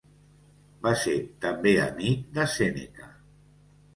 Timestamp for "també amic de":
1.43-2.47